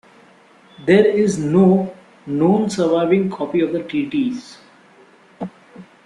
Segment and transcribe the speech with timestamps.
[0.83, 1.95] There is no
[2.25, 4.57] known surviving copy of the treaties.